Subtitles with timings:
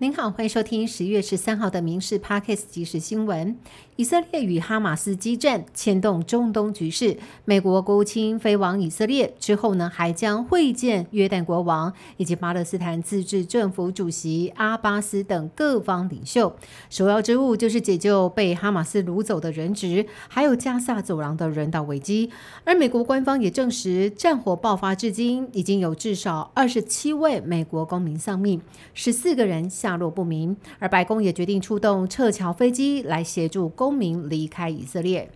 [0.00, 3.56] 您好，欢迎收听十月十三号的《民事 Parkes》即时新闻。
[3.96, 7.16] 以色列与哈马斯激战，牵动中东局势。
[7.44, 16.54] 美国国务卿飞往以色列之后呢，还将会见约旦国王以及巴勒斯坦自治政府主席阿巴斯等各方领袖。
[16.88, 22.30] 首要之务就是解救被哈马斯掳走的人质，还有加萨走廊的人道危机。
[22.62, 28.62] 而美国官方也证实，战火爆发至今，已经有至少二十七位美国公民丧命，
[28.94, 30.56] 十四个人下下落不明。
[30.78, 33.98] 而白宫也决定出动撤侨飞机来协助公。
[33.98, 35.28] 民离开以色列。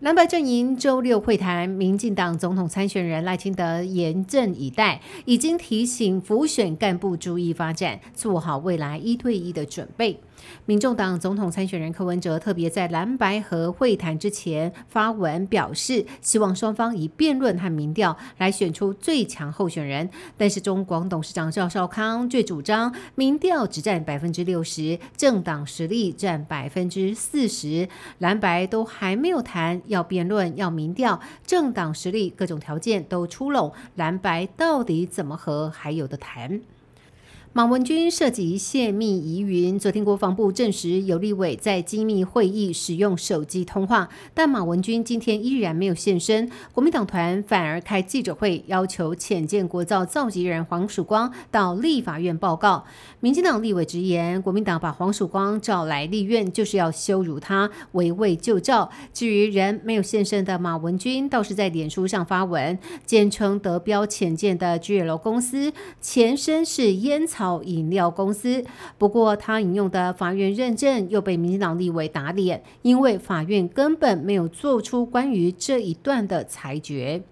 [0.00, 10.20] 蓝白阵营周六会谈，民进党总统参选人赖清德严阵以待，已经提醒浮选干部注意发展，做好未来一对一的准备。
[10.66, 20.10] 民众党总统参选人柯文哲特别在蓝白和会谈之前发文表示，希望双方以辩论和民调来选出最强候选人。
[20.36, 36.60] 但是中广董事长赵少康却主张，民调只占百分之六十，政党实力占百分之四十，蓝白都还没有谈，要辩论，要民调，政党实力各种条件都出笼，蓝白到底怎么和，还有的谈。
[37.58, 46.48] 马文君涉及泄密疑云，昨天国防部证实有立委在机密会议使用手机通话，但马文君今天依然没有现身。
[46.72, 52.84] 国民党团反而开记者会，要求浅见国造召集人黄曙光到立法院报告。
[53.18, 58.88] 民进党立委直言，国民党把黄曙光召来立院，就是要羞辱他，围魏救赵。
[59.12, 67.47] 至于人没有现身的马文君，倒是在脸书上发文，坚称得标浅见的 GL 公司前身是烟草。
[67.62, 68.64] 饮料公司，
[68.98, 77.22] 不过他引用的法院认证又被民进党立为打脸，因为法院根本没有做出关于这一段的裁决。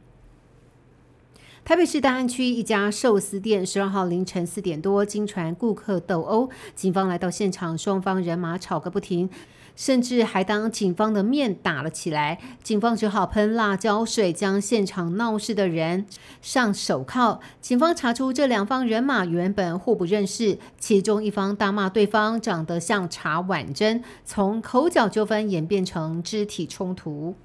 [1.64, 9.28] 台北市大安区一家寿司店，十二号凌晨四点多，经传顾客斗殴，警方来到现场，双方人马吵个不停。
[9.77, 16.06] 甚至还当警方的面打了起来，警方只好喷辣椒水将现场闹事的人
[16.43, 17.41] 上手铐。
[17.61, 27.37] 警方查出这两方人马原本互不认识，其中一方大骂对方长得像茶碗针，从口角纠纷演变成肢体冲突。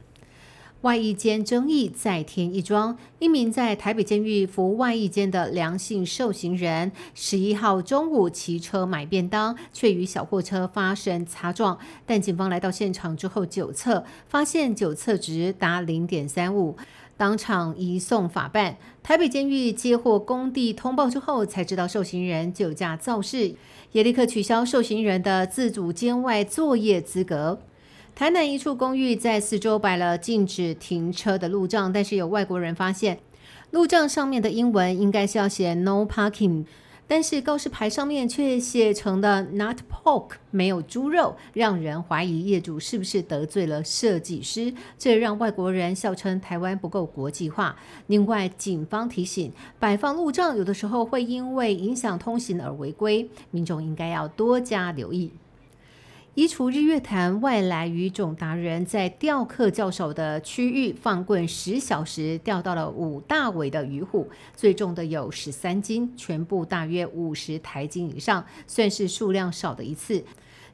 [0.81, 11.77] 外衣间争议再添一桩，一名在台北监狱服外衣间的良性受刑人，十一号中午骑车买便当，却与小货车发生擦撞。
[12.07, 16.75] 但警方来到现场之后酒测，发现酒测值达零点三五，
[17.15, 18.77] 当场移送法办。
[19.03, 23.53] 台北监狱接获工地通报之后，才知道受刑人酒驾肇事，
[23.91, 27.59] 也立刻取消受刑人的自主监外作业资格。
[28.13, 33.17] 台南一处公寓在四周摆了禁止停车的路障，但是有外国人发现
[33.71, 36.65] 路障上面的英文应该是要写 “No Parking”，
[37.07, 47.75] 但是告示牌上面却写成的 “Not Pork”，没有猪肉，让人怀疑业主是不是得罪了设计师，这让外国人笑称台湾不够国际化。
[48.05, 55.31] 另外，警方提醒，摆放路障有的时候会因为影响通行而违规，民众应该要多加留意。
[56.33, 70.23] 移除日月潭外来鱼种达人，在钓客较少的区域放棍十小时，钓到了五大尾的鱼虎，最重的有十三斤，全部大约五十台斤以上，算是数量少的一次。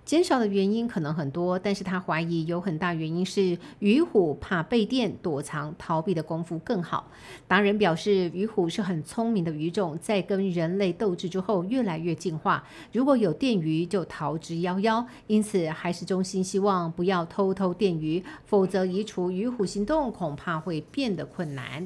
[0.08, 7.12] 减少的原因可能很多，但是他怀疑有很大原因是鱼虎怕被电，躲藏逃避的功夫更好。
[7.46, 12.64] 达人表示，鱼虎是很聪明的鱼种，在跟人类斗智之后越来越进化，
[12.94, 15.06] 如果有电鱼就逃之夭夭。
[15.28, 21.86] 因此，还是衷心希望不要偷偷电鱼，否则移除鱼虎行动恐怕会变得困难。